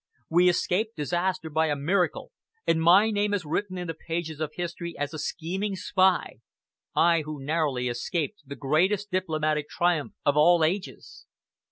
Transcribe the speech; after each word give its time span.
We 0.31 0.49
escaped 0.49 0.95
disaster 0.95 1.47
by 1.47 1.67
a 1.67 1.75
miracle 1.75 2.31
and 2.65 2.81
my 2.81 3.11
name 3.11 3.35
is 3.35 3.45
written 3.45 3.77
in 3.77 3.85
the 3.85 3.93
pages 3.93 4.39
of 4.39 4.49
history 4.55 4.97
as 4.97 5.13
a 5.13 5.19
scheming 5.19 5.75
spy 5.75 6.37
I 6.95 7.21
who 7.21 7.43
narrowly 7.43 7.87
escaped 7.87 8.41
the 8.43 8.55
greatest 8.55 9.11
diplomatic 9.11 9.69
triumph 9.69 10.13
of 10.25 10.35
all 10.35 10.63
ages. 10.63 11.27